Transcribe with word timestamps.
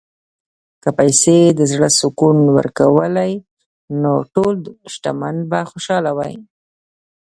که 0.81 0.89
پیسې 0.99 1.37
د 1.57 1.59
زړه 1.71 1.89
سکون 1.99 2.37
ورکولی، 2.57 3.33
نو 4.01 4.11
ټول 4.33 4.55
شتمن 4.93 5.35
به 5.49 5.59
خوشاله 5.71 6.11
وای. 6.17 6.35